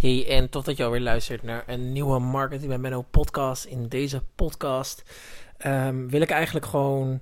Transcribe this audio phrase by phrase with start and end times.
[0.00, 3.64] Hey, en tot dat je alweer luistert naar een nieuwe Marketing met Menno podcast.
[3.64, 5.02] In deze podcast
[5.66, 7.20] um, wil ik eigenlijk gewoon...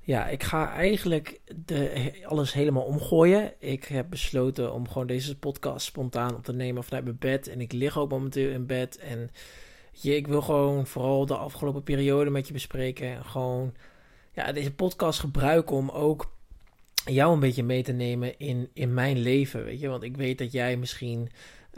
[0.00, 3.52] Ja, ik ga eigenlijk de, alles helemaal omgooien.
[3.58, 7.48] Ik heb besloten om gewoon deze podcast spontaan op te nemen vanuit mijn bed.
[7.48, 8.98] En ik lig ook momenteel in bed.
[8.98, 9.30] En
[9.92, 13.08] je, ik wil gewoon vooral de afgelopen periode met je bespreken.
[13.08, 13.74] En gewoon
[14.32, 16.32] ja, deze podcast gebruiken om ook
[17.04, 19.64] jou een beetje mee te nemen in, in mijn leven.
[19.64, 21.30] Weet je, want ik weet dat jij misschien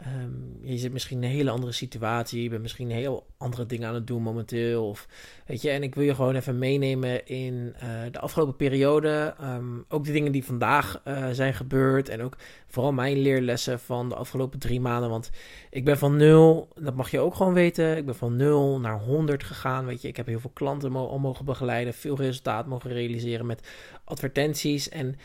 [0.07, 2.43] Um, je zit misschien in een hele andere situatie.
[2.43, 4.87] Je bent misschien heel andere dingen aan het doen momenteel.
[4.87, 5.07] Of,
[5.45, 9.35] weet je, en ik wil je gewoon even meenemen in uh, de afgelopen periode.
[9.41, 12.09] Um, ook de dingen die vandaag uh, zijn gebeurd.
[12.09, 12.37] En ook
[12.67, 15.09] vooral mijn leerlessen van de afgelopen drie maanden.
[15.09, 15.29] Want
[15.69, 17.97] ik ben van nul, dat mag je ook gewoon weten.
[17.97, 19.85] Ik ben van nul naar 100 gegaan.
[19.85, 21.93] Weet je, ik heb heel veel klanten mo mogen begeleiden.
[21.93, 23.67] Veel resultaat mogen realiseren met
[24.03, 24.89] advertenties.
[24.89, 25.15] En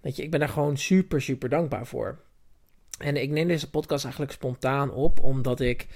[0.00, 2.18] weet je, ik ben daar gewoon super, super dankbaar voor.
[2.98, 5.86] En ik neem deze podcast eigenlijk spontaan op, omdat ik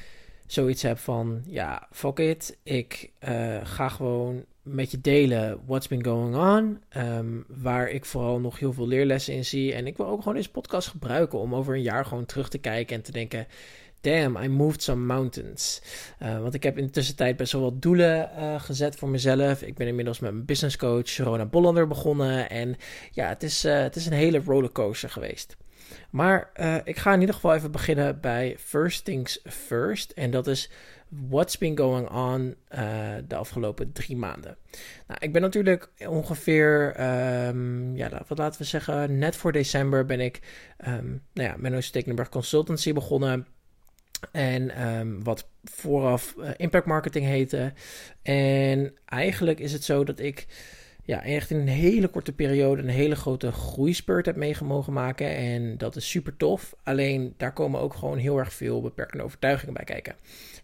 [0.46, 2.58] zoiets heb van, ja, fuck it.
[2.62, 6.82] Ik uh, ga gewoon met je delen what's been going on.
[7.02, 9.74] Um, waar ik vooral nog heel veel leerlessen in zie.
[9.74, 12.58] En ik wil ook gewoon deze podcast gebruiken om over een jaar gewoon terug te
[12.58, 13.46] kijken en te denken...
[14.00, 15.82] Damn, I moved some mountains.
[16.22, 19.62] Uh, want ik heb in de tussentijd best wel wat doelen uh, gezet voor mezelf.
[19.62, 22.50] Ik ben inmiddels met mijn business coach Rona Bollander begonnen.
[22.50, 22.76] En
[23.10, 25.56] ja, het is, het is een hele rollercoaster geweest.
[26.10, 30.10] Maar uh, ik ga in ieder geval even beginnen bij First Things First.
[30.10, 30.70] En dat is
[31.08, 34.56] what's been going on uh, de afgelopen drie maanden.
[35.06, 36.94] Nou, ik ben natuurlijk ongeveer,
[37.46, 40.40] um, ja, wat laten we zeggen, net voor december ben ik
[40.86, 43.46] um, nou ja, een Stekenberg Consultancy begonnen.
[44.32, 47.72] En um, wat vooraf uh, impact marketing heette.
[48.22, 50.46] En eigenlijk is het zo dat ik
[51.08, 55.36] ja, echt in een hele korte periode een hele grote groeispurt heb meegemogen maken.
[55.36, 56.74] En dat is super tof.
[56.82, 60.14] Alleen daar komen ook gewoon heel erg veel beperkende overtuigingen bij kijken.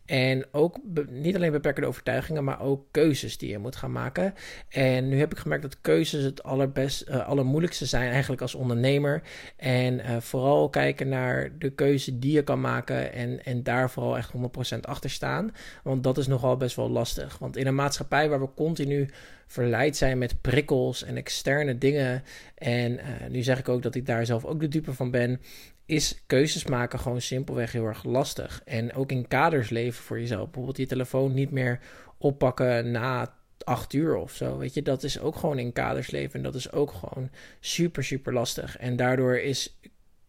[0.04, 4.34] En ook niet alleen beperkende overtuigingen, maar ook keuzes die je moet gaan maken.
[4.68, 9.22] En nu heb ik gemerkt dat keuzes het allerbest, uh, allermoeilijkste zijn eigenlijk als ondernemer.
[9.56, 14.16] En uh, vooral kijken naar de keuze die je kan maken en, en daar vooral
[14.16, 14.32] echt
[14.76, 15.54] 100% achter staan.
[15.82, 17.38] Want dat is nogal best wel lastig.
[17.38, 19.08] Want in een maatschappij waar we continu
[19.46, 22.22] verleid zijn met prikkels en externe dingen.
[22.54, 25.40] En uh, nu zeg ik ook dat ik daar zelf ook de dupe van ben
[25.86, 28.62] is keuzes maken gewoon simpelweg heel erg lastig.
[28.64, 30.44] En ook in kaders leven voor jezelf.
[30.44, 31.80] Bijvoorbeeld je telefoon niet meer
[32.18, 33.34] oppakken na
[33.64, 34.58] acht uur of zo.
[34.58, 36.34] Weet je, dat is ook gewoon in kaders leven.
[36.34, 38.76] En dat is ook gewoon super, super lastig.
[38.76, 39.78] En daardoor is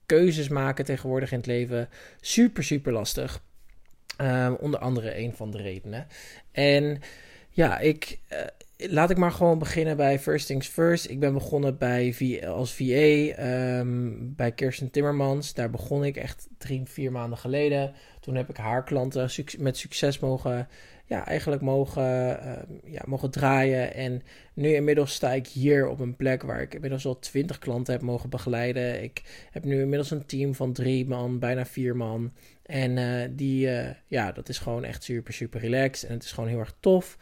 [0.06, 1.90] keuzes maken tegenwoordig in het leven
[2.22, 3.44] super, super lastig.
[4.22, 6.08] Um, onder andere een van de redenen.
[6.52, 7.02] En
[7.50, 8.40] ja, ik, uh,
[8.78, 11.10] laat ik maar gewoon beginnen bij First Things First.
[11.10, 15.54] Ik ben begonnen bij v als VA ehm, bij Kirsten Timmermans.
[15.54, 17.94] Daar begon ik echt drie, vier maanden geleden.
[18.20, 20.68] Toen heb ik haar klanten met succes mogen,
[21.06, 23.94] ja, eigenlijk mogen, uh, ja, mogen draaien.
[23.94, 24.22] En
[24.54, 28.02] nu inmiddels sta ik hier op een plek waar ik inmiddels al twintig klanten heb
[28.02, 29.04] mogen begeleiden.
[29.04, 32.34] Ik heb nu inmiddels een team van drie man, bijna vier man.
[32.64, 36.10] En uh, die, uh, ja, dat is gewoon echt super, super relaxed.
[36.10, 37.18] En het is gewoon heel erg tof.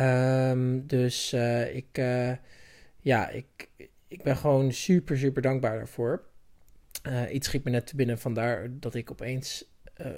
[0.00, 2.00] Um, dus uh, ik,
[2.98, 3.68] ja, ik,
[4.08, 6.22] ik ben gewoon super, super dankbaar daarvoor.
[7.30, 9.71] iets schiet me net te binnen, vandaar dat ik opeens een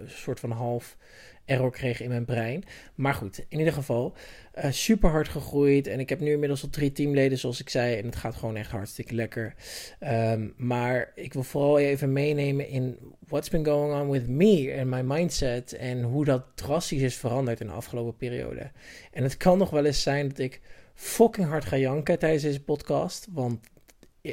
[0.07, 0.97] soort van half
[1.45, 2.65] error kreeg in mijn brein.
[2.95, 4.15] Maar goed, in ieder geval
[4.59, 5.87] uh, super hard gegroeid.
[5.87, 7.97] En ik heb nu inmiddels al drie teamleden, zoals ik zei.
[7.97, 9.55] En het gaat gewoon echt hartstikke lekker.
[10.01, 12.99] Um, maar ik wil vooral even meenemen in
[13.29, 15.73] what's been going on with me and my mindset.
[15.73, 18.71] En hoe dat drastisch is veranderd in de afgelopen periode.
[19.13, 20.61] En het kan nog wel eens zijn dat ik
[20.95, 23.27] fucking hard ga janken tijdens deze podcast.
[23.33, 23.67] Want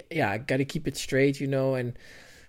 [0.08, 1.76] ja, I gotta keep it straight, you know.
[1.76, 1.96] En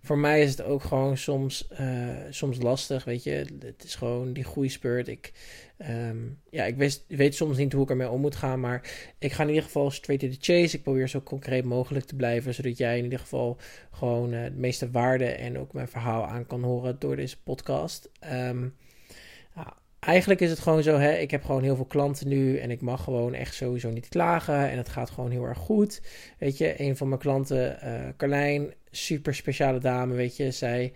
[0.03, 3.47] voor mij is het ook gewoon soms, uh, soms lastig, weet je.
[3.61, 5.09] Het is gewoon die groeispurt.
[5.09, 5.33] Ik,
[5.91, 9.33] um, ja, ik weet, weet soms niet hoe ik ermee om moet gaan, maar ik
[9.33, 10.77] ga in ieder geval straight to the chase.
[10.77, 13.57] Ik probeer zo concreet mogelijk te blijven, zodat jij in ieder geval
[13.91, 18.11] gewoon uh, de meeste waarde en ook mijn verhaal aan kan horen door deze podcast.
[18.33, 18.75] Um,
[20.05, 22.81] eigenlijk is het gewoon zo, hè, ik heb gewoon heel veel klanten nu en ik
[22.81, 26.03] mag gewoon echt sowieso niet klagen en het gaat gewoon heel erg goed.
[26.39, 30.93] Weet je, een van mijn klanten, uh, Carlijn, super speciale dame, weet je, zij,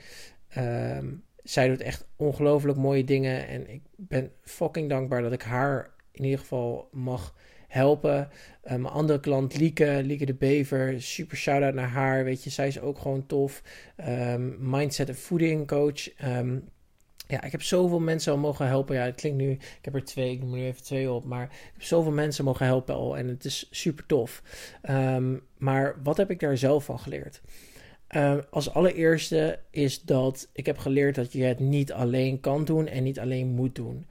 [0.58, 5.90] um, zij doet echt ongelooflijk mooie dingen en ik ben fucking dankbaar dat ik haar
[6.12, 7.34] in ieder geval mag
[7.68, 8.28] helpen.
[8.64, 12.66] Uh, mijn andere klant, Lieke, Lieke de Bever, super shout-out naar haar, weet je, zij
[12.66, 13.62] is ook gewoon tof.
[14.08, 16.68] Um, mindset en voeding coach, um,
[17.26, 18.96] ja, ik heb zoveel mensen al mogen helpen.
[18.96, 21.24] Ja, het klinkt nu, ik heb er twee, ik noem er nu even twee op.
[21.24, 24.42] Maar ik heb zoveel mensen mogen helpen al en het is super tof.
[24.90, 27.40] Um, maar wat heb ik daar zelf van geleerd?
[28.06, 32.86] Ehm, als allereerste is dat ik heb geleerd dat je het niet alleen kan doen
[32.86, 34.06] en niet alleen moet doen.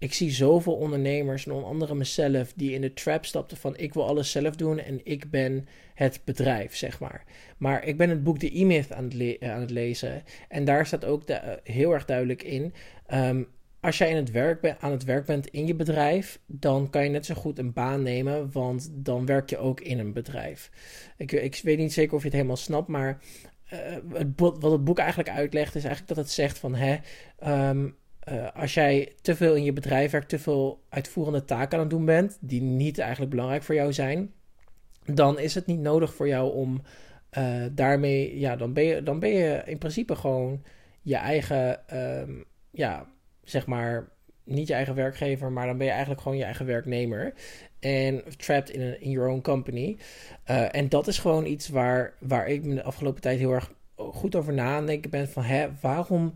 [0.00, 3.94] Ik zie zoveel ondernemers, en onder andere mezelf, die in de trap stapten van ik
[3.94, 7.24] wil alles zelf doen en ik ben het bedrijf, zeg maar.
[7.58, 9.10] Maar ik ben het boek The E-Myth aan,
[9.40, 12.74] aan, het lezen en daar staat ook de, eh, heel erg duidelijk in.
[13.14, 13.48] Um,
[13.80, 17.10] als jij in het werk aan het werk bent in je bedrijf, dan kan je
[17.10, 20.70] net zo goed een baan nemen, want dan werk je ook in een bedrijf.
[21.16, 23.20] Ik, weet niet zeker of je het helemaal snapt, maar
[24.12, 26.96] het, wat het boek eigenlijk uitlegt, is eigenlijk dat het zegt van hè,
[27.38, 27.88] ehm,
[28.20, 31.90] eh, als jij te veel in je bedrijf werkt, te veel uitvoerende taken aan het
[31.90, 34.32] doen bent, die niet eigenlijk belangrijk voor jou zijn,
[35.04, 36.82] dan is het niet nodig voor jou om
[37.38, 40.62] uh, daarmee, ja, dan ben, je, dan ben je in principe gewoon
[41.02, 41.80] je eigen,
[42.20, 43.06] um, ja
[43.44, 44.08] zeg maar,
[44.44, 47.32] niet je eigen werkgever, maar dan ben je eigenlijk gewoon je eigen werknemer.
[47.78, 49.96] En trapped in, een, in your own company.
[50.50, 53.72] Uh, en dat is gewoon iets waar, waar ik me de afgelopen tijd heel erg
[53.96, 56.34] goed over na aan denken ben van, hè, waarom,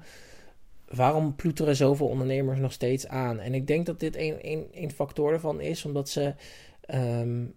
[0.95, 3.41] waarom ploeteren zoveel ondernemers nog steeds aan?
[3.41, 6.35] En ik denk dat dit een, factor ervan is, omdat ze
[6.95, 7.55] um,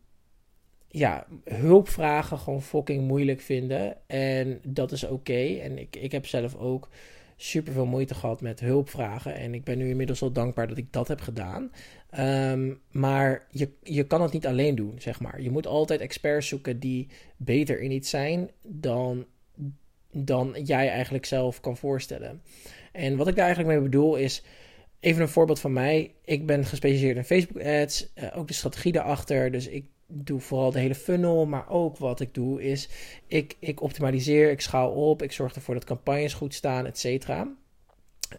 [0.87, 3.97] ja, hulpvragen gewoon fucking moeilijk vinden.
[4.07, 5.57] En dat is oké.
[5.61, 6.89] En ik, ik heb zelf ook
[7.35, 9.35] super veel moeite gehad met hulpvragen.
[9.35, 11.71] En ik ben nu inmiddels al dankbaar dat ik dat heb gedaan.
[12.09, 15.41] Ehm, maar je, je kan het niet alleen doen, zeg maar.
[15.41, 17.07] Je moet altijd experts zoeken die
[17.37, 19.25] beter in iets zijn dan,
[20.11, 22.41] dan jij eigenlijk zelf kan voorstellen.
[22.97, 24.43] En wat ik daar eigenlijk mee bedoel is.
[24.99, 26.13] Even een voorbeeld van mij.
[26.25, 28.11] Ik ben gespecialiseerd in Facebook ads.
[28.15, 29.51] Uh, ook de strategie daarachter.
[29.51, 32.89] Dus ik doe vooral de hele funnel, maar ook wat ik doe is,
[33.27, 37.55] ik, ik optimaliseer, ik schaal op, ik zorg ervoor dat campagnes goed staan, et cetera.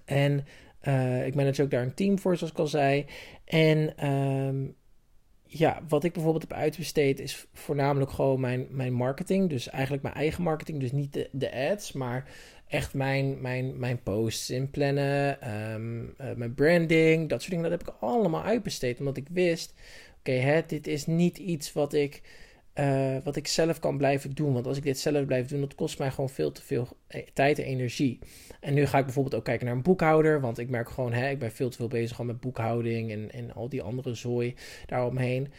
[0.04, 0.46] En
[0.82, 3.06] uh, ik manage ook daar een team voor, zoals ik al zei.
[3.44, 4.74] En um,
[5.48, 9.48] ja, wat ik bijvoorbeeld heb uitbesteed is voornamelijk gewoon mijn, mijn marketing.
[9.48, 12.30] Dus eigenlijk mijn eigen marketing, dus niet de, de ads, maar
[12.66, 15.38] echt mijn, mijn, mijn posts inplannen,
[15.72, 17.70] um, mijn branding, dat soort dingen.
[17.70, 19.74] Dat heb ik allemaal uitbesteed, omdat ik wist
[20.18, 22.22] oké, dit is niet iets wat ik,
[22.78, 24.52] uh, wat ik zelf kan blijven doen.
[24.52, 27.26] Want als ik dit zelf blijf doen, dat kost mij gewoon veel te veel eh,
[27.32, 28.18] tijd en energie.
[28.60, 30.40] En nu ga ik bijvoorbeeld ook kijken naar een boekhouder.
[30.40, 33.52] Want ik merk gewoon, hè, ik ben veel te veel bezig met boekhouding en, en
[33.54, 34.54] al die andere zooi
[34.86, 35.52] daaromheen.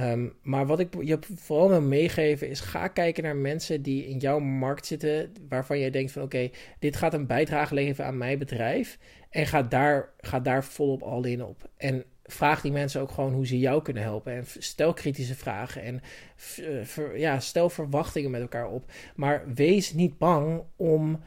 [0.00, 4.18] Um, maar wat ik je vooral wil meegeven is: ga kijken naar mensen die in
[4.18, 5.32] jouw markt zitten.
[5.48, 8.98] waarvan jij denkt: van oké, dit gaat een bijdrage leveren aan mijn bedrijf.
[9.30, 11.68] En ga daar, ga daar volop al in op.
[11.76, 14.32] En vraag die mensen ook gewoon hoe ze jou kunnen helpen.
[14.32, 16.00] En stel kritische vragen en
[16.56, 18.90] eh, ja, stel verwachtingen met elkaar op.
[19.14, 21.20] Maar wees niet bang om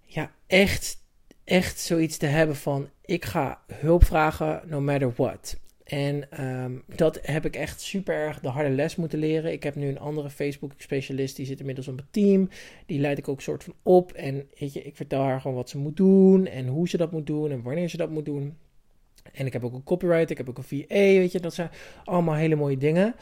[0.00, 0.96] ja, echt,
[1.44, 5.58] echt zoiets te hebben van: ik ga hulp vragen no matter what.
[5.84, 9.52] En um, dat heb ik echt super erg de harde les moeten leren.
[9.52, 12.48] Ik heb nu een andere Facebook-specialist, die zit inmiddels op mijn team.
[12.86, 14.12] Die leid ik ook soort van op.
[14.12, 17.12] En weet je, ik vertel haar gewoon wat ze moet doen en hoe ze dat
[17.12, 18.56] moet doen en wanneer ze dat moet doen.
[19.32, 21.70] En ik heb ook een copyright, ik heb ook een VA, weet je, dat zijn
[22.04, 23.14] allemaal hele mooie dingen.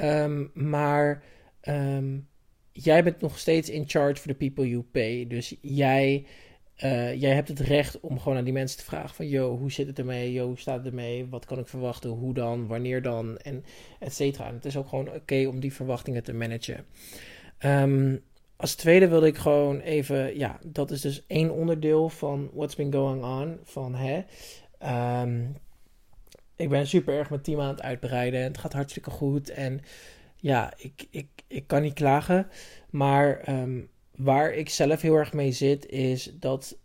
[0.00, 1.22] Um, maar
[1.68, 2.28] um,
[2.72, 5.26] jij bent nog steeds in charge for the people you pay.
[5.26, 6.26] Dus jij,
[6.84, 9.28] uh, jij hebt het recht om gewoon aan die mensen te vragen van...
[9.28, 10.32] Yo, hoe zit het ermee?
[10.32, 11.26] Yo, hoe staat het ermee?
[11.26, 12.10] Wat kan ik verwachten?
[12.10, 12.66] Hoe dan?
[12.66, 13.36] Wanneer dan?
[13.36, 13.64] En
[14.00, 14.48] et cetera.
[14.48, 16.84] En het is ook gewoon oké om die verwachtingen te managen.
[17.64, 18.22] Um,
[18.56, 20.38] als tweede wilde ik gewoon even...
[20.38, 23.58] Ja, dat is dus één onderdeel van what's been going on.
[23.62, 24.24] Van hè...
[26.56, 28.42] ik ben super erg mijn team aan het uitbreiden.
[28.42, 29.50] Het gaat hartstikke goed.
[29.50, 29.80] En
[30.36, 32.48] ja, ik, ik, ik kan niet klagen.
[32.90, 36.78] Maar um, waar ik zelf heel erg mee zit, is dat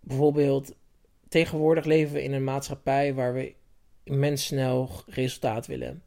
[0.00, 0.74] bijvoorbeeld
[1.28, 3.54] tegenwoordig leven we in een maatschappij waar we
[4.04, 6.02] immens snel resultaat willen.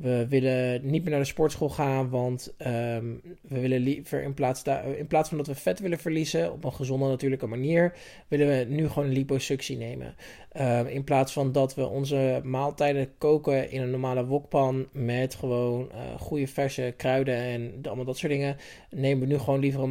[0.00, 4.62] We willen niet meer naar de sportschool gaan, want um, we willen liever in plaats,
[4.96, 7.92] in plaats van dat we vet willen verliezen, op een gezonde natuurlijke manier,
[8.28, 10.14] willen we nu gewoon liposuctie nemen.
[10.60, 15.88] Um, in plaats van dat we onze maaltijden koken in een normale wokpan met gewoon
[15.92, 18.56] uh, goede verse kruiden en allemaal dat soort dingen,
[18.90, 19.90] nemen we nu gewoon liever een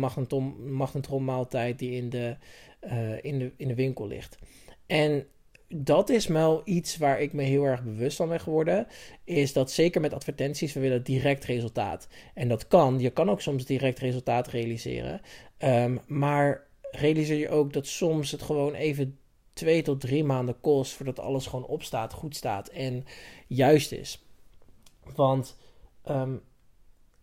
[0.73, 2.35] magnetron, maaltijd die in de,
[2.83, 4.37] uh, in, de, in de winkel ligt.
[4.85, 5.25] En
[5.75, 8.87] dat is wel iets waar ik me heel erg bewust van ben geworden.
[9.23, 12.07] Is dat zeker met advertenties, we willen direct resultaat.
[12.33, 12.99] En dat kan.
[12.99, 15.21] Je kan ook soms direct resultaat realiseren.
[15.59, 19.19] Um, maar realiseer je ook dat soms het gewoon even
[19.53, 23.05] twee tot drie maanden kost voordat alles gewoon opstaat, goed staat en
[23.47, 24.25] juist is.
[25.15, 25.57] Want
[26.09, 26.41] um,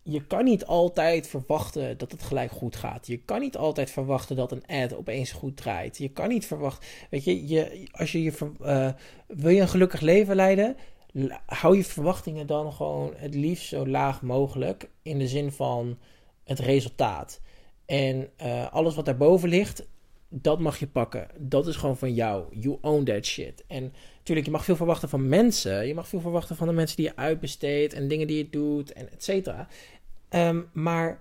[0.09, 3.07] je kan niet altijd verwachten dat het gelijk goed gaat.
[3.07, 5.97] Je kan niet altijd verwachten dat een ad opeens goed draait.
[5.97, 6.87] Je kan niet verwachten.
[7.09, 8.33] Weet je, je als je je.
[8.61, 8.89] Uh,
[9.27, 10.75] wil je een gelukkig leven leiden?
[11.45, 14.89] Hou je verwachtingen dan gewoon het liefst zo laag mogelijk.
[15.01, 15.97] In de zin van
[16.43, 17.41] het resultaat.
[17.85, 19.87] En uh, alles wat daarboven ligt,
[20.29, 21.27] dat mag je pakken.
[21.37, 22.45] Dat is gewoon van jou.
[22.59, 23.63] You own that shit.
[23.67, 25.87] En natuurlijk, je mag veel verwachten van mensen.
[25.87, 28.93] Je mag veel verwachten van de mensen die je uitbesteedt en dingen die je doet
[28.93, 29.67] en et cetera.
[30.29, 31.19] Um, maar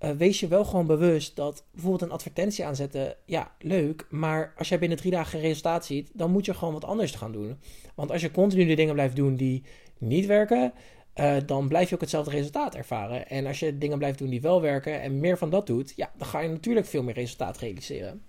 [0.00, 4.06] uh, wees je wel gewoon bewust dat bijvoorbeeld een advertentie aanzetten, ja, leuk.
[4.10, 7.14] Maar als jij binnen drie dagen geen resultaat ziet, dan moet je gewoon wat anders
[7.14, 7.58] gaan doen.
[7.94, 9.62] Want als je continu de dingen blijft doen die
[9.98, 10.72] niet werken,
[11.14, 13.28] uh, dan blijf je ook hetzelfde resultaat ervaren.
[13.28, 16.12] En als je dingen blijft doen die wel werken en meer van dat doet, ja,
[16.16, 18.22] dan ga je natuurlijk veel meer resultaat realiseren.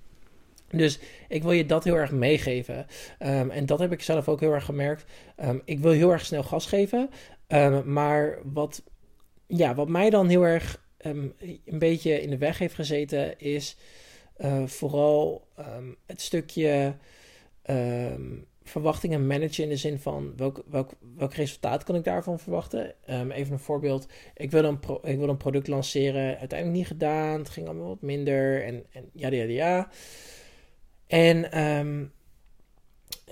[0.70, 2.78] Dus ik wil je dat heel erg meegeven.
[3.20, 5.06] Um, en dat heb ik zelf ook heel erg gemerkt.
[5.44, 7.10] Um, ik wil heel erg snel gas geven.
[7.86, 8.84] Maar wat,
[9.58, 11.34] ja, wat mij dan heel erg een
[11.65, 13.77] beetje in de weg heeft gezeten, is
[14.38, 15.48] uh, vooral
[16.06, 16.96] het stukje
[18.63, 22.94] verwachtingen managen in de zin van welk, welk, welk resultaat kan ik daarvan verwachten?
[23.08, 24.08] even een voorbeeld.
[24.36, 27.39] Ik wil een, pro, ik wil een product lanceren, uiteindelijk niet gedaan.
[27.39, 29.89] Het ging allemaal wat minder en, ja, ja, ja.
[31.08, 32.12] En um,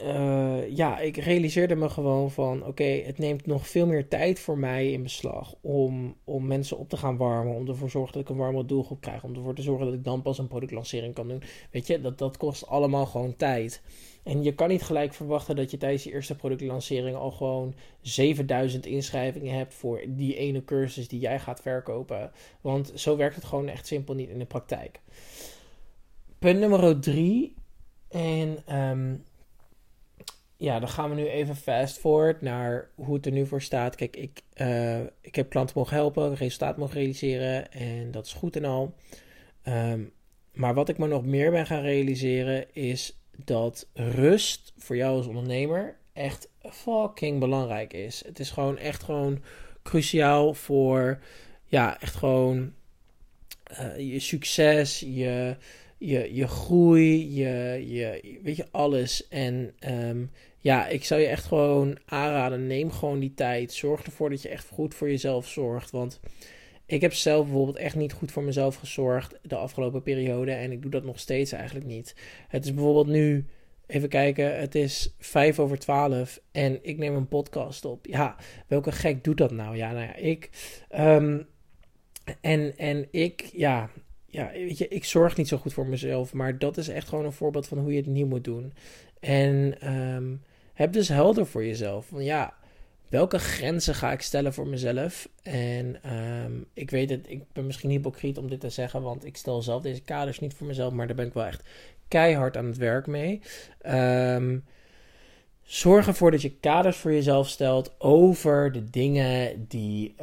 [0.04, 4.58] uh, ja, ik realiseerde me gewoon van: oké, het neemt nog veel meer tijd voor
[4.58, 7.56] mij in beslag om, om mensen op te gaan warmen.
[7.56, 9.24] Om ervoor te zorgen dat ik een warme doelgroep krijg.
[9.24, 11.44] Om ervoor te zorgen dat ik dan pas een productlancering kan doen.
[11.72, 13.82] Weet je, dat, dat kost allemaal gewoon tijd.
[14.24, 18.86] En je kan niet gelijk verwachten dat je tijdens je eerste productlancering al gewoon 7000
[18.86, 22.32] inschrijvingen hebt voor die ene cursus die jij gaat verkopen.
[22.62, 25.00] Want zo werkt het gewoon echt simpel niet in de praktijk.
[26.39, 27.54] Punt nummer drie
[28.10, 29.24] en um,
[30.57, 33.95] ja, dan gaan we nu even fast forward naar hoe het er nu voor staat.
[33.95, 38.55] Kijk, ik, uh, ik heb klanten mogen helpen, resultaat mogen realiseren en dat is goed
[38.55, 38.95] en al.
[39.63, 40.11] Um,
[40.53, 45.27] maar wat ik me nog meer ben gaan realiseren is dat rust voor jou als
[45.27, 48.23] ondernemer echt fucking belangrijk is.
[48.25, 49.43] Het is gewoon echt gewoon
[49.83, 51.19] cruciaal voor,
[51.65, 52.73] ja, echt gewoon
[53.71, 55.57] uh, je succes, je
[55.97, 59.27] je, je groei, je, je, weet je, alles.
[59.27, 63.73] En um, ja, ik zou je echt gewoon aanraden, neem gewoon die tijd.
[63.73, 65.91] Zorg ervoor dat je echt goed voor jezelf zorgt.
[65.91, 66.19] Want
[66.85, 70.51] ik heb zelf bijvoorbeeld echt niet goed voor mezelf gezorgd de afgelopen periode.
[70.51, 72.15] En ik doe dat nog steeds eigenlijk niet.
[72.47, 73.45] Het is bijvoorbeeld nu,
[73.87, 78.05] even kijken, het is vijf over twaalf en ik neem een podcast op.
[78.05, 78.35] Ja,
[78.67, 79.75] welke gek doet dat nou?
[79.75, 80.49] Ja, nou ja, ik...
[80.99, 81.47] Um,
[82.41, 83.89] en, en ik, ja,
[84.25, 86.33] ja, weet je, ik zorg niet zo goed voor mezelf.
[86.33, 88.73] Maar dat is echt gewoon een voorbeeld van hoe je het niet moet doen.
[89.19, 90.43] En um,
[90.74, 92.05] heb dus helder voor jezelf.
[92.05, 92.53] Van ja,
[93.09, 95.29] welke grenzen ga ik stellen voor mezelf?
[95.43, 99.01] En um, ik weet het, ik ben misschien hypocriet om dit te zeggen.
[99.01, 100.93] Want ik stel zelf deze kaders niet voor mezelf.
[100.93, 101.63] Maar daar ben ik wel echt
[102.07, 103.41] keihard aan het werk mee.
[103.86, 104.63] Um,
[105.63, 110.15] zorg ervoor dat je kaders voor jezelf stelt over de dingen die,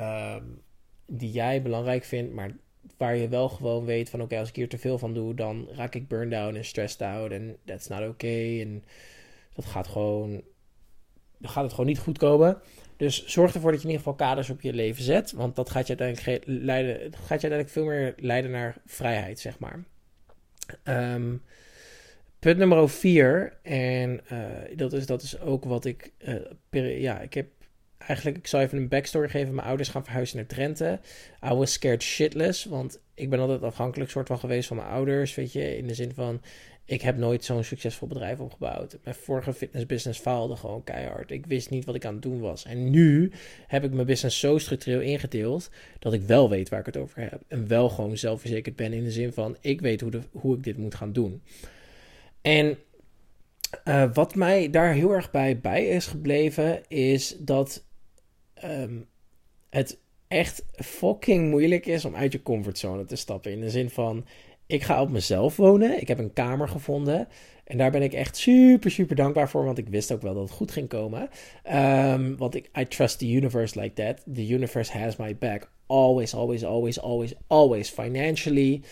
[1.06, 2.32] die jij belangrijk vindt.
[2.32, 2.50] Maar
[2.96, 5.68] waar je wel gewoon weet van oké, als ik hier te veel van doe, dan
[5.72, 8.60] raak ik burned out en stressed out en that's not okay.
[8.60, 8.84] En
[9.54, 10.42] dat gaat gewoon,
[11.42, 12.58] gaat het gewoon niet goed komen.
[12.96, 15.70] Dus zorg ervoor dat je in ieder geval kaders op je leven zet, want dat
[15.70, 19.84] gaat je uiteindelijk leiden, gaat je uiteindelijk veel meer leiden naar vrijheid, zeg maar.
[20.84, 21.42] Um,
[22.38, 26.12] punt nummer vier, en uh, dat, is, dat is ook wat ik,
[26.70, 27.46] uh, ja, ik heb
[28.06, 29.54] eigenlijk, ik zal even een backstory geven.
[29.54, 31.00] Mijn ouders gaan verhuizen naar Drenthe.
[31.44, 35.34] I was scared shitless, want ik ben altijd afhankelijk soort van geweest van mijn ouders,
[35.34, 35.76] weet je.
[35.76, 36.40] In de zin van,
[36.84, 38.98] ik heb nooit zo'n succesvol bedrijf opgebouwd.
[39.04, 41.30] Mijn vorige fitnessbusiness faalde gewoon keihard.
[41.30, 42.64] Ik wist niet wat ik aan het doen was.
[42.64, 43.32] En nu
[43.66, 47.20] heb ik mijn business zo structureel ingedeeld dat ik wel weet waar ik het over
[47.20, 47.40] heb.
[47.48, 50.62] En wel gewoon zelfverzekerd ben in de zin van, ik weet hoe, de, hoe ik
[50.62, 51.42] dit moet gaan doen.
[52.42, 52.78] En
[53.84, 57.84] uh, wat mij daar heel erg bij, bij is gebleven, is dat
[58.64, 59.06] um,
[59.70, 63.52] het echt fucking moeilijk is om uit je comfortzone te stappen.
[63.52, 64.26] In de zin van,
[64.66, 66.00] ik ga op mezelf wonen.
[66.00, 67.28] Ik heb een kamer gevonden.
[67.64, 69.64] En daar ben ik echt super, super dankbaar voor.
[69.64, 71.28] Want ik wist ook wel dat het goed ging komen.
[71.72, 74.22] Um, want ik, I trust the universe like that.
[74.34, 78.82] The universe has my back always, always, always, always, always financially.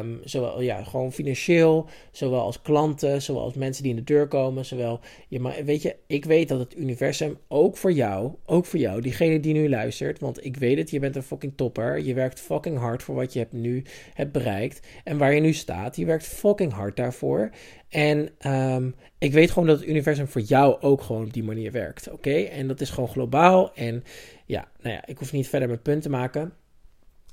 [0.00, 4.28] Um, zowel ja, gewoon financieel, zowel als klanten, zowel als mensen die in de deur
[4.28, 4.64] komen.
[4.64, 8.78] Zowel, ja, maar weet je, ik weet dat het universum ook voor jou, ook voor
[8.78, 11.98] jou, diegene die nu luistert, want ik weet het, je bent een fucking topper.
[11.98, 13.82] Je werkt fucking hard voor wat je hebt nu
[14.14, 15.96] hebt bereikt en waar je nu staat.
[15.96, 17.50] Je werkt fucking hard daarvoor.
[17.88, 21.72] En um, ik weet gewoon dat het universum voor jou ook gewoon op die manier
[21.72, 22.10] werkt.
[22.10, 22.34] Oké?
[22.34, 23.74] En dat is gewoon globaal.
[23.74, 24.04] En
[24.44, 26.52] ja, nou ja, ik hoef niet verder mijn punt te maken.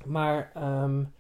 [0.06, 0.52] Maar
[0.84, 1.14] um,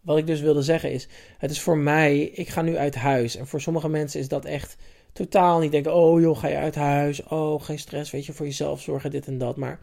[0.00, 3.36] wat ik dus wilde zeggen is: het is voor mij, ik ga nu uit huis.
[3.36, 4.76] En voor sommige mensen is dat echt
[5.12, 7.22] totaal niet denken: oh joh, ga je uit huis?
[7.22, 9.56] Oh, geen stress, weet je, voor jezelf zorgen, dit en dat.
[9.56, 9.80] Maar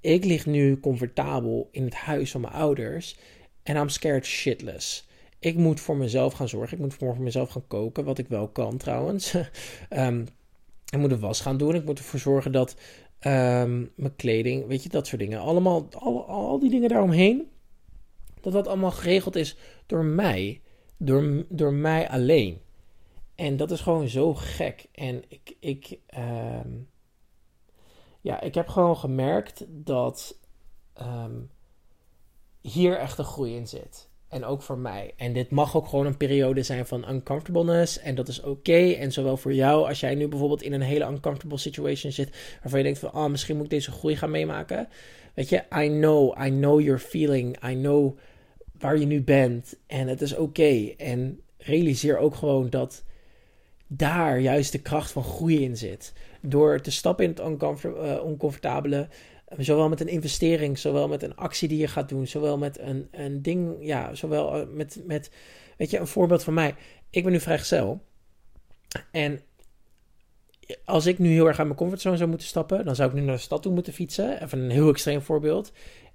[0.00, 3.16] ik lig nu comfortabel in het huis van mijn ouders.
[3.62, 5.08] En I'm scared shitless.
[5.38, 6.76] Ik moet voor mezelf gaan zorgen.
[6.76, 9.34] Ik moet voor mezelf gaan koken, wat ik wel kan trouwens.
[9.90, 10.26] um,
[10.92, 11.74] ik moet de was gaan doen.
[11.74, 12.76] Ik moet ervoor zorgen dat
[13.26, 15.40] um, mijn kleding, weet je, dat soort dingen.
[15.40, 17.50] Allemaal, al, al die dingen daaromheen.
[18.40, 20.60] Dat dat allemaal geregeld is door mij.
[20.96, 22.60] Door, door mij alleen.
[23.34, 24.88] En dat is gewoon zo gek.
[24.92, 26.88] En ik, ik, um,
[28.20, 30.38] ja, ik heb gewoon gemerkt dat
[31.00, 31.50] um,
[32.60, 34.08] hier echt een groei in zit.
[34.32, 35.12] En ook voor mij.
[35.16, 37.98] En dit mag ook gewoon een periode zijn van uncomfortableness.
[37.98, 38.90] En dat is oké.
[38.92, 42.30] En zowel voor jou, als jij nu bijvoorbeeld in een hele uncomfortable situation zit.
[42.60, 44.88] Waarvan je denkt van, oh, misschien moet ik deze groei gaan meemaken.
[45.34, 47.68] Weet je, I know, I know your feeling.
[47.68, 48.18] I know
[48.78, 49.76] waar je nu bent.
[49.86, 50.92] En het is oké.
[50.96, 53.02] En realiseer ook gewoon dat
[53.86, 56.12] daar juist de kracht van groei in zit.
[56.40, 57.40] Door te stappen in het
[58.22, 59.08] oncomfortabele,
[59.58, 63.08] zowel met een investering, zowel met een actie die je gaat doen, zowel met een,
[63.10, 65.30] een ding, ja, zowel eh, met, met,
[65.76, 66.74] weet je, een voorbeeld van mij.
[67.10, 68.02] Ik ben nu vrijgezel.
[69.10, 69.40] En
[70.84, 73.20] als ik nu heel erg aan mijn comfortzone zou moeten stappen, dan zou ik nu
[73.20, 74.42] naar de stad toe moeten fietsen.
[74.42, 75.72] Even een heel extreem voorbeeld.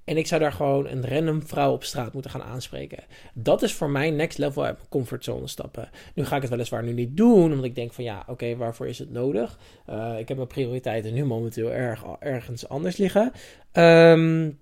[0.08, 3.04] En ik zou daar gewoon een random vrouw op straat moeten gaan aanspreken.
[3.34, 5.90] Dat is voor mij next level uit mijn comfortzone stappen.
[6.14, 8.88] Nu ga ik het weliswaar nu niet doen, omdat ik denk van ja, oké, waarvoor
[8.88, 9.60] is het nodig?
[9.90, 13.32] Uh, ik heb mijn prioriteiten nu momenteel erg, ergens anders liggen.
[13.74, 14.60] Um,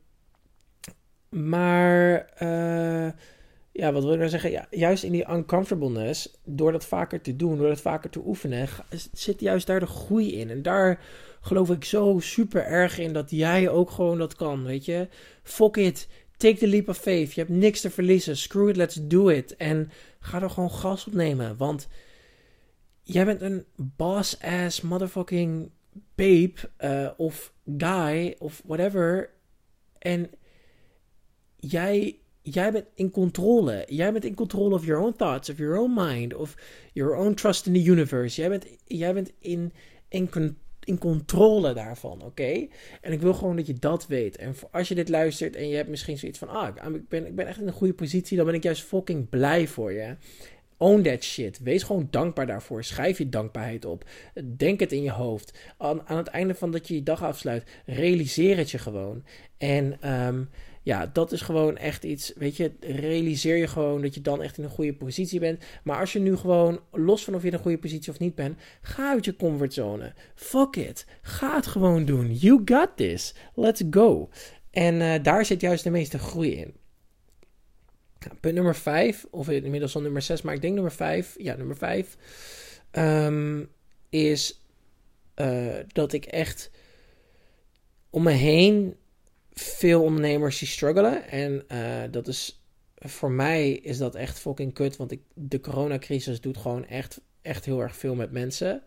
[1.30, 2.65] maar uh,
[3.86, 4.51] ja, wat wil ik nou zeggen?
[4.51, 8.68] Ja, juist in die uncomfortableness, door dat vaker te doen, door dat vaker te oefenen,
[9.13, 10.50] zit juist daar de groei in.
[10.50, 11.00] En daar
[11.42, 15.08] geloof ik zo super erg in dat jij ook gewoon dat kan, weet je.
[15.44, 17.34] Fuck it, take the leap of faith.
[17.34, 18.38] Je hebt niks te verliezen.
[18.38, 19.56] Screw it, let's do it.
[19.56, 21.88] En ga er gewoon gas op nemen, want
[23.04, 25.72] jij bent een boss-ass motherfucking
[26.15, 29.30] babe uh, of guy of whatever.
[29.98, 30.30] En
[31.56, 33.84] jij jij bent in controle.
[33.88, 36.56] Jij bent in controle of your own thoughts, of your own mind, of
[36.94, 38.42] your own trust in the universe.
[38.42, 39.74] Jij bent, jij bent in,
[40.10, 40.30] in,
[40.84, 42.68] in controle daarvan, oké?
[43.01, 44.38] En ik wil gewoon dat je dat weet.
[44.38, 46.50] En als je dit luistert en je hebt misschien zoiets van...
[46.50, 49.29] Ah, ik ben, ik ben echt in een goede positie, dan ben ik juist fucking
[49.29, 50.16] blij voor je.
[50.77, 51.60] Own that shit.
[51.60, 52.84] Wees gewoon dankbaar daarvoor.
[52.84, 54.05] Schrijf je dankbaarheid op.
[54.58, 55.58] Denk het in je hoofd.
[55.77, 59.24] Aan, aan het einde van dat je je dag afsluit, realiseer het je gewoon.
[59.58, 60.50] En um,
[60.86, 64.58] ja, dat is gewoon echt iets, weet je, realiseer je gewoon dat je dan echt
[64.58, 65.64] in een goede positie bent.
[65.84, 68.36] Maar als je nu gewoon, los van of je in een goede positie of niet
[68.36, 70.14] bent, ga uit je comfortzone.
[70.36, 71.06] Fuck it.
[71.22, 72.34] Ga het gewoon doen.
[72.34, 73.34] You got this.
[73.54, 74.30] Let's go.
[74.72, 76.74] En uh, daar zit juist de meeste groei in.
[78.40, 81.36] Punt nummer 5, of inmiddels al nummer 6, maar ik denk nummer 5.
[81.38, 82.18] Ja, nummer 5
[82.92, 83.64] um, ehm,
[84.10, 84.62] is
[85.36, 86.72] uh, dat ik echt
[88.10, 88.96] om me heen
[89.55, 91.27] veel ondernemers die struggelen.
[91.27, 92.65] En uh, dat is
[92.96, 94.98] voor mij is dat echt fucking kut.
[94.98, 98.83] Want ik, de coronacrisis doet gewoon echt, echt heel erg veel met mensen.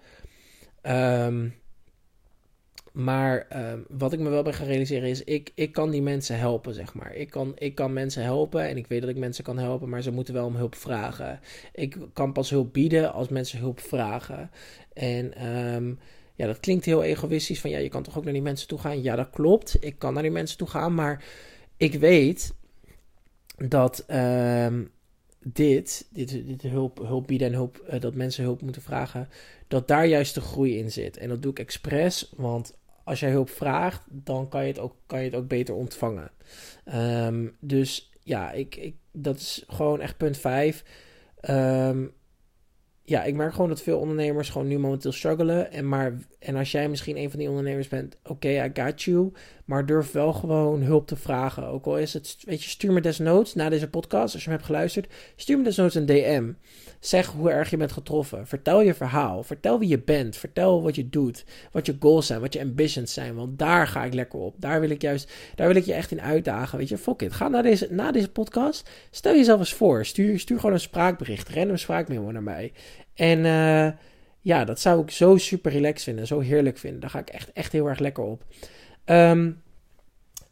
[0.82, 1.54] Um,
[2.92, 6.38] maar um, wat ik me wel ben gaan realiseren is, ik, ik kan die mensen
[6.38, 7.14] helpen, zeg maar.
[7.14, 10.02] Ik kan, ik kan mensen helpen en ik weet dat ik mensen kan helpen, maar
[10.02, 11.40] ze moeten wel om hulp vragen.
[11.72, 14.50] Ik kan pas hulp bieden als mensen hulp vragen.
[14.92, 15.98] En um,
[16.38, 17.60] ja, dat klinkt heel egoïstisch.
[17.60, 19.02] Van ja, je kan toch ook naar die mensen toe gaan.
[19.02, 19.76] Ja, dat klopt.
[19.84, 20.94] Ik kan naar die mensen toe gaan.
[20.94, 21.24] Maar
[21.76, 22.54] ik weet
[23.56, 24.76] dat uh,
[25.42, 29.28] dit, dit, dit hulp, hulp bieden en hulp, uh, dat mensen hulp moeten vragen,
[29.68, 31.16] dat daar juist de groei in zit.
[31.16, 34.94] En dat doe ik expres, want als jij hulp vraagt, dan kan je het ook,
[35.06, 36.30] kan je het ook beter ontvangen.
[36.94, 40.84] Um, dus ja, ik, ik, dat is gewoon echt punt 5.
[41.42, 42.06] Um, ehm,
[43.08, 45.72] ja, ik merk gewoon dat veel ondernemers gewoon nu momenteel struggelen.
[45.72, 49.32] En, maar, en als jij misschien een van die ondernemers bent, oké, I got you.
[49.64, 51.66] Maar durf wel gewoon hulp te vragen.
[51.66, 54.58] Ook al is het, weet je, stuur me desnoods na deze podcast, als je hem
[54.58, 56.52] hebt geluisterd, stuur me desnoods een DM.
[57.00, 58.46] Zeg hoe erg je bent getroffen.
[58.46, 59.42] Vertel je verhaal.
[59.42, 60.36] Vertel wie je bent.
[60.36, 61.44] Vertel wat je doet.
[61.72, 62.40] Wat je goals zijn.
[62.40, 63.34] Wat je ambitions zijn.
[63.34, 64.54] Want daar ga ik lekker op.
[64.58, 66.78] Daar wil ik juist, daar wil ik je echt in uitdagen.
[66.78, 67.32] Weet je, fuck it.
[67.32, 68.90] Ga naar deze, na deze podcast.
[69.10, 70.04] Stel jezelf eens voor.
[70.04, 71.48] Stuur, stuur gewoon een spraakbericht.
[71.48, 72.72] Random spraakmemo naar mij.
[73.14, 73.88] En uh,
[74.40, 76.26] ja, dat zou ik zo super relaxed vinden.
[76.26, 77.00] Zo heerlijk vinden.
[77.00, 78.44] Daar ga ik echt, echt heel erg lekker op.
[79.04, 79.62] Um,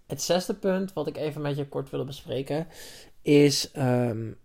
[0.06, 2.66] het zesde punt, wat ik even met je kort wil bespreken,
[3.22, 4.36] is um,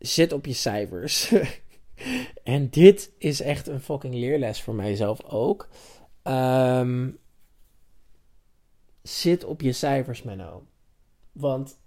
[0.00, 1.32] zit op je cijfers.
[2.42, 5.68] en dit is echt een fucking leerles voor mijzelf ook.
[6.22, 7.18] Um,
[9.02, 10.66] zit op je cijfers, Menno.
[11.32, 11.78] Want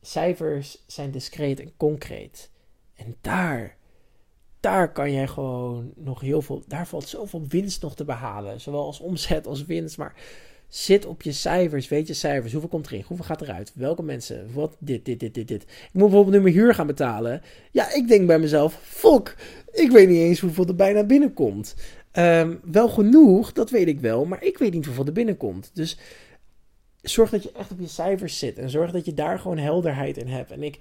[0.00, 2.50] cijfers zijn discreet en concreet.
[2.94, 3.76] En daar,
[4.60, 6.62] daar kan jij gewoon nog heel veel.
[6.66, 8.60] Daar valt zoveel winst nog te behalen.
[8.60, 9.98] Zowel als omzet als winst.
[9.98, 10.14] Maar
[10.68, 12.52] Zit op je cijfers, weet je cijfers.
[12.52, 13.04] Hoeveel komt erin?
[13.06, 13.72] Hoeveel gaat eruit?
[13.74, 14.52] Welke mensen?
[14.52, 14.76] Wat?
[14.78, 15.62] Dit, dit, dit, dit, dit.
[15.62, 17.42] Ik moet bijvoorbeeld nu mijn huur gaan betalen.
[17.70, 19.36] Ja, ik denk bij mezelf, fuck,
[19.72, 21.74] ik weet niet eens hoeveel er bijna binnenkomt.
[22.10, 25.70] Ehm, wel genoeg, dat weet ik wel, maar ik weet niet hoeveel er binnenkomt.
[25.74, 25.98] Dus
[27.02, 30.16] zorg dat je echt op je cijfers zit en zorg dat je daar gewoon helderheid
[30.16, 30.50] in hebt.
[30.50, 30.78] En ik,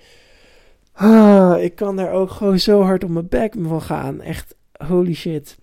[0.91, 4.21] ah, ik kan daar ook gewoon zo hard op mijn bek van gaan.
[4.21, 5.58] Echt, holy shit.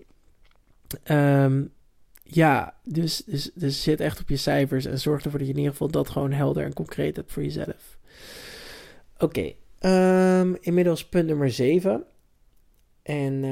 [1.03, 1.63] Ehm,
[2.27, 5.59] ja, dus, dus, dus zit echt op je cijfers en zorg ervoor dat je in
[5.59, 7.97] ieder geval dat gewoon helder en concreet hebt voor jezelf.
[9.17, 12.03] Oké, ehm, inmiddels punt nummer 7.
[13.01, 13.43] En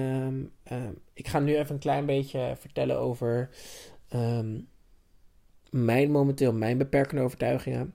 [0.64, 3.50] ehm, ik ga nu even een klein beetje vertellen over
[5.70, 7.94] mijn momenteel, mijn beperkende overtuigingen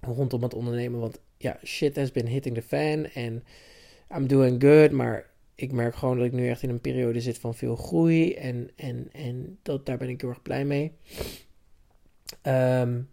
[0.00, 1.00] rondom het ondernemen.
[1.00, 3.44] Want ja, shit has been hitting the fan en
[4.16, 5.29] I'm doing good, maar
[5.60, 8.70] ik merk gewoon dat ik nu echt in een periode zit van veel groei en,
[8.76, 10.92] en, en dat, daar ben ik heel erg blij mee.
[12.42, 13.10] Um,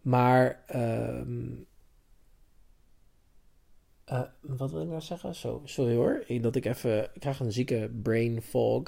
[0.00, 1.66] maar, um,
[4.12, 5.34] uh, wat wil ik nou zeggen?
[5.64, 8.82] Sorry hoor, dat ik even, ik krijg een zieke brain fog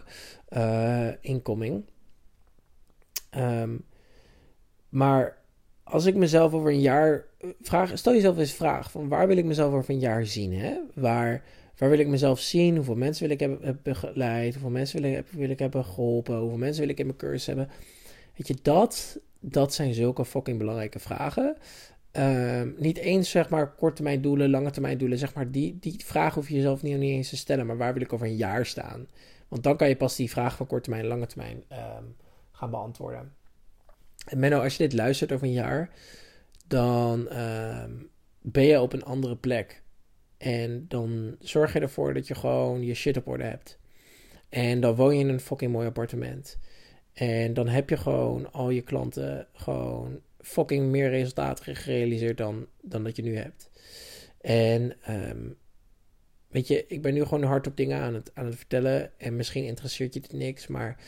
[0.49, 1.85] uh, incoming.
[3.37, 3.85] Um,
[4.89, 5.43] maar
[5.83, 7.25] als ik mezelf over een jaar
[7.61, 10.53] vraag, stel jezelf eens vraag van waar wil ik mezelf over een jaar zien?
[10.53, 10.81] Hè?
[10.95, 11.45] Waar,
[11.77, 12.77] waar wil ik mezelf zien?
[12.77, 14.53] Hoeveel mensen wil ik hebben, begeleid?
[14.53, 16.39] Hoeveel mensen wil ik, ik hebben geholpen?
[16.39, 17.69] Hoeveel mensen wil ik in mijn cursus hebben?
[18.37, 21.57] Weet je, dat, dat zijn zulke fucking belangrijke vragen.
[22.11, 25.19] Ehm, niet eens zeg maar korte termijn doelen, lange termijn doelen.
[25.19, 27.67] Zeg maar die, die vragen hoef je jezelf niet, eens te stellen.
[27.67, 29.09] Maar waar wil ik over een jaar staan?
[29.49, 32.17] Want dan kan je pas die vraag van korte termijn lange termijn um,
[32.53, 33.33] gaan beantwoorden.
[34.27, 35.91] En Menno, als je dit luistert over een jaar,
[36.67, 37.93] dan ehm,
[38.41, 39.83] ben je op een andere plek.
[40.39, 43.79] En dan zorg je ervoor dat je gewoon je shit op orde hebt.
[44.49, 46.59] En dan woon je in een fucking mooi appartement.
[47.13, 53.05] En dan heb je gewoon al je klanten gewoon fucking meer resultaten gerealiseerd dan, dan
[53.05, 53.71] dat je nu hebt.
[54.41, 55.49] En ehm,
[56.49, 59.19] weet je, ik ben nu gewoon hardop dingen aan het, aan het vertellen.
[59.19, 60.99] En misschien interesseert je dit niks, maar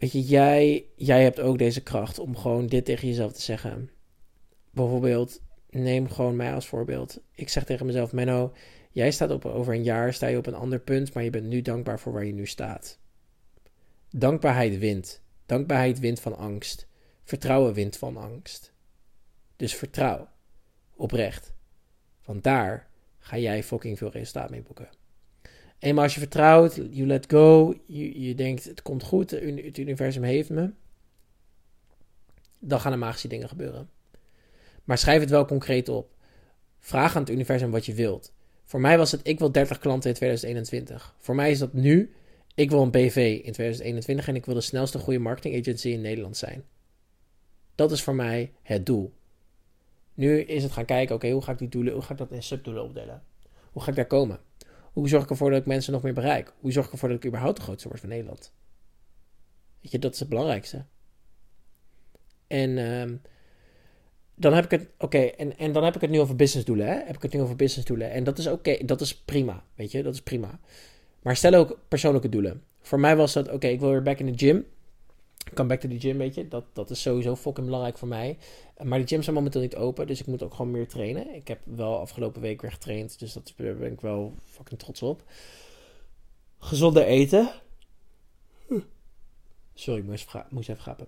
[0.00, 3.90] Weet je, jij, jij hebt ook deze kracht om gewoon dit tegen jezelf te zeggen.
[4.70, 7.20] Bijvoorbeeld, neem gewoon mij als voorbeeld.
[7.34, 8.52] Ik zeg tegen mezelf, Menno,
[8.90, 11.46] jij staat op, over een jaar, sta je op een ander punt, maar je bent
[11.46, 12.98] nu dankbaar voor waar je nu staat.
[14.10, 15.22] Dankbaarheid wint.
[15.46, 16.86] Dankbaarheid wint van angst.
[17.24, 18.72] Vertrouwen wint van angst.
[19.56, 20.28] Dus vertrouw.
[20.94, 21.52] Oprecht.
[22.24, 24.88] Want daar ga jij fucking veel resultaat mee boeken.
[25.78, 30.22] Eenmaal als je vertrouwt, you let go, je, je denkt het komt goed, het universum
[30.22, 30.72] heeft me,
[32.58, 33.88] dan gaan er magische dingen gebeuren.
[34.90, 36.14] Maar schrijf het wel concreet op.
[36.78, 38.32] Vraag aan het universum wat je wilt.
[38.64, 41.14] Voor mij was het, ik wil 30 klanten in 2021.
[41.18, 42.14] Voor mij is dat nu,
[42.54, 46.00] ik wil een BV in 2021 en ik wil de snelste goede marketing agency in
[46.00, 46.64] Nederland zijn.
[47.74, 49.12] Dat is voor mij het doel.
[50.14, 52.32] Nu is het gaan kijken, oké, hoe ga ik die doelen, hoe ga ik dat
[52.32, 53.22] in subdoelen opdelen?
[53.72, 54.40] Hoe ga ik daar komen?
[54.92, 56.52] Hoe zorg ik ervoor dat ik mensen nog meer bereik?
[56.60, 58.52] Hoe zorg ik ervoor dat ik überhaupt de grootste word van Nederland?
[59.80, 60.84] Weet je, dat is het belangrijkste.
[62.46, 63.16] En ehm,
[64.40, 66.94] dan heb ik het, oké, en, en dan heb ik het nu over businessdoelen, hè?
[66.94, 68.10] Heb ik het nu over businessdoelen.
[68.10, 70.60] En dat is oké, dat is prima, weet je, dat is prima.
[71.22, 72.62] Maar stel ook persoonlijke doelen.
[72.80, 74.66] Voor mij was dat, oké, ik wil weer back in de gym.
[75.54, 76.48] Come back to the gym, weet je.
[76.48, 78.38] Dat, dat is sowieso fucking belangrijk voor mij.
[78.82, 81.34] Maar de gyms zijn momenteel niet open, dus ik moet ook gewoon meer trainen.
[81.34, 85.02] Ik heb wel afgelopen week weer getraind, dus dat, daar ben ik wel fucking trots
[85.02, 85.24] op.
[86.58, 87.50] Gezonder eten.
[89.74, 91.06] Sorry, ik moest, moest even grappen.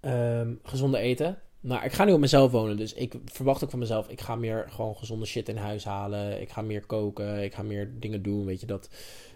[0.00, 1.38] Um, gezonder eten.
[1.60, 4.08] Nou, ik ga nu op mezelf wonen, dus ik verwacht ook van mezelf.
[4.08, 6.40] Ik ga meer gewoon gezonde shit in huis halen.
[6.40, 7.42] Ik ga meer koken.
[7.42, 8.44] Ik ga meer dingen doen.
[8.44, 8.88] Weet je, dat,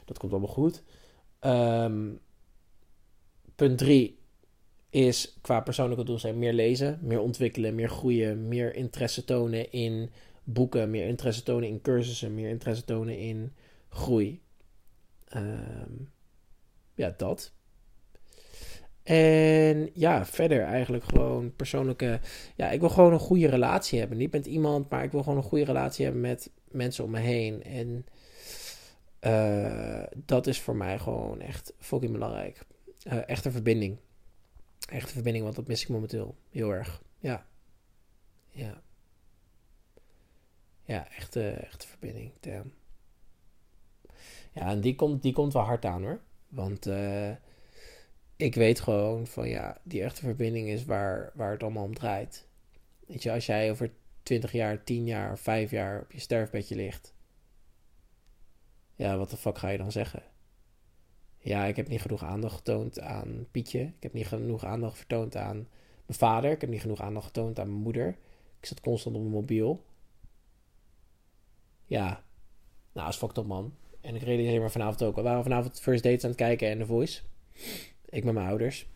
[0.04, 0.82] dat komt allemaal goed.
[1.40, 2.20] Um,
[3.54, 4.18] punt 3
[4.90, 10.11] is qua persoonlijke doelstelling meer lezen, meer ontwikkelen, meer groeien, meer interesse tonen in
[10.44, 13.52] boeken, meer interesse tonen in cursussen, meer interesse tonen in
[13.88, 14.42] groei.
[15.37, 16.11] Um,
[16.94, 17.52] ja, dat.
[19.02, 22.20] En ja, verder eigenlijk gewoon persoonlijke.
[22.56, 24.18] Ja, ik wil gewoon een goede relatie hebben.
[24.18, 27.18] Niet met iemand, maar ik wil gewoon een goede relatie hebben met mensen om me
[27.18, 27.62] heen.
[27.62, 28.06] En
[29.20, 32.64] uh, dat is voor mij gewoon echt fucking belangrijk.
[33.06, 33.98] Uh, echte verbinding
[34.92, 37.02] echte verbinding, want dat mis ik momenteel heel erg.
[37.18, 37.46] Ja.
[38.50, 38.82] Ja.
[40.84, 42.32] Ja, echte, echte verbinding.
[44.52, 46.20] Ja, en die komt, die komt wel hard aan hoor.
[46.48, 47.30] Want uh,
[48.42, 52.46] ik weet gewoon van ja, die echte verbinding is waar, waar het allemaal om draait.
[53.07, 57.14] Weet je, als jij over 20 jaar, 10 jaar, 5 jaar op je sterfbedje ligt.
[58.94, 60.22] Ja, wat de fuck ga je dan zeggen?
[61.38, 63.81] Ja, ik heb niet genoeg aandacht getoond aan Pietje.
[63.81, 65.57] Ik heb niet genoeg aandacht vertoond aan
[66.07, 66.50] mijn vader.
[66.50, 68.09] Ik heb niet genoeg aandacht getoond aan mijn moeder.
[68.61, 69.85] Ik zat constant op mijn mobiel.
[71.85, 72.24] Ja,
[72.92, 73.74] nou, is fucked up, man.
[74.00, 75.14] En ik realiseer me vanavond ook.
[75.16, 77.22] We waren vanavond First Dates aan het kijken en The Voice.
[78.12, 78.87] Ik met mijn ouders.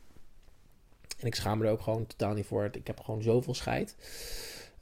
[1.19, 2.69] En ik schaam me er ook gewoon totaal niet voor.
[2.73, 3.97] Ik heb gewoon zoveel scheid.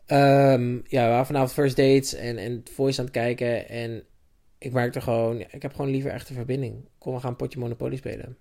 [0.06, 3.68] Um, ja, we waren vanavond First Dates en, en Voice aan het kijken.
[3.68, 4.04] En
[4.58, 6.88] ik merkte gewoon, ik heb gewoon liever echte verbinding.
[6.98, 8.36] Kom, we gaan een potje Monopoly spelen.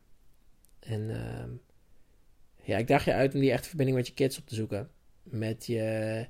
[0.79, 1.43] En uh,
[2.61, 4.89] ja, ik daag je uit om die echte verbinding met je kids op te zoeken.
[5.23, 6.27] Met je,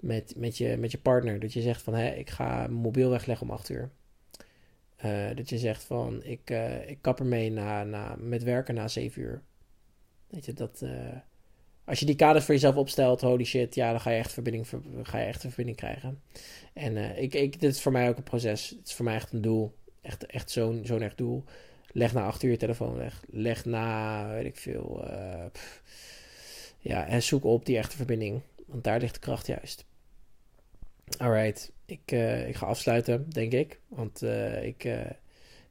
[0.00, 1.40] met, met je, met je partner.
[1.40, 3.90] Dat je zegt van, hé, ik ga mobiel wegleggen om acht uur.
[5.04, 8.88] Uh, dat je zegt van, ik, uh, ik kap ermee na, na, met werken na
[8.88, 9.42] zeven uur.
[10.26, 10.80] Weet je, dat...
[10.82, 10.90] Uh,
[11.84, 14.66] als je die kaders voor jezelf opstelt, holy shit, ja, dan ga je echt verbinding,
[15.02, 16.22] ga je echt een verbinding krijgen.
[16.72, 18.68] En ik, ik, dit is voor mij ook een proces.
[18.70, 19.74] Het is voor mij echt een doel.
[20.00, 21.44] Echt, echt zo'n zo'n echt doel.
[21.92, 23.24] Leg na acht uur je telefoon weg.
[23.30, 25.08] Leg na, weet ik veel.
[26.78, 28.40] Ja, en zoek op die echte verbinding.
[28.66, 29.84] Want daar ligt de kracht juist.
[31.18, 33.80] Alright, ik, uh, ik ga afsluiten, denk ik.
[33.88, 34.22] Want
[34.62, 34.86] ik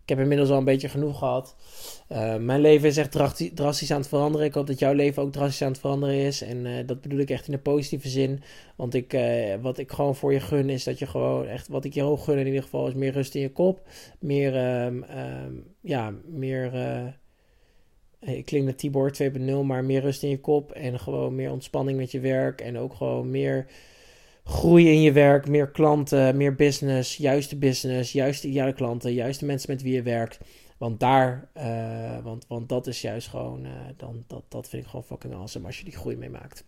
[0.03, 1.55] ik heb inmiddels al een beetje genoeg gehad.
[2.39, 3.11] Mijn leven is echt
[3.55, 4.47] drastisch aan het veranderen.
[4.47, 6.41] Ik hoop dat jouw leven ook drastisch aan het veranderen is.
[6.41, 8.43] En dat bedoel ik echt in een positieve zin.
[8.75, 9.17] Want ik,
[9.61, 12.23] wat ik gewoon voor je gun is dat je gewoon echt, wat ik je hoog
[12.23, 13.87] gun in ieder geval, is meer rust in je kop.
[14.19, 16.73] Meer, um, um, ja, meer,
[18.19, 20.71] ik klink naar Tibor 2.0, maar meer rust in je kop.
[20.71, 22.61] En gewoon meer ontspanning met je werk.
[22.61, 23.65] En ook gewoon meer
[24.43, 29.81] groei in je werk, meer klanten, meer business, juiste business, juiste klanten, juiste mensen met
[29.81, 30.39] wie je werkt.
[30.77, 34.89] Want daar, uh, want, want dat is juist gewoon, uh, dan, dat, dat vind ik
[34.89, 36.65] gewoon fucking awesome als je die groei meemaakt.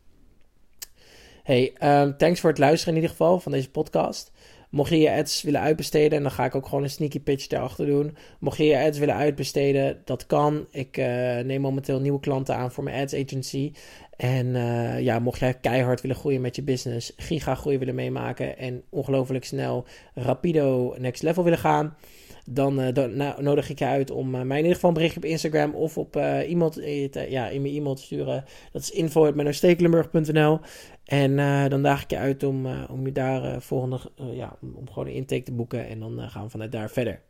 [1.43, 4.31] Hey, um, thanks voor het luisteren in ieder geval van deze podcast.
[4.75, 7.47] Mocht je je ads willen uitbesteden, en dan ga ik ook gewoon een sneaky pitch
[7.47, 8.17] daarachter doen.
[8.39, 10.65] Mocht je je ads willen uitbesteden, dat kan.
[10.71, 11.05] Ik uh,
[11.39, 13.71] neem momenteel nieuwe klanten aan voor mijn ads agency.
[14.17, 18.57] En uh, ja, mocht jij keihard willen groeien met je business, giga groei willen meemaken
[18.57, 21.95] en ongelooflijk snel rapido next level willen gaan,
[22.45, 25.19] dan, uh, dan nou, nodig ik je uit om mij in ieder geval een berichtje
[25.19, 28.43] op Instagram of op iemand te, ja, in mijn e-mail te sturen.
[28.71, 30.59] Dat is info.mennostekelenburg.nl
[31.05, 31.35] En
[31.69, 35.43] dan daag ik je uit om, om je daar volgende, ja, om, gewoon een intake
[35.43, 37.21] te boeken en dan gaan we vanuit daar verder.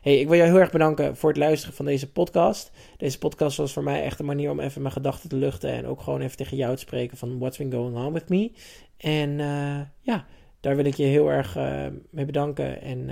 [0.00, 2.70] Hey, ik wil jou heel erg bedanken voor het luisteren van deze podcast.
[2.96, 5.70] Deze podcast was voor mij echt een manier om even mijn gedachten te luchten.
[5.70, 8.52] En ook gewoon even tegen jou te spreken van what's been going on with me.
[8.96, 9.38] En
[10.00, 10.26] ja,
[10.60, 11.56] daar wil ik je heel erg
[12.10, 12.82] mee bedanken.
[12.82, 13.10] En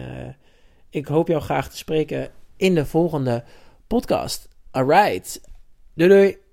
[0.97, 3.45] ik hoop jou graag te spreken in de volgende
[3.87, 4.49] podcast.
[4.71, 5.41] Alright.
[5.95, 6.46] Doei doei.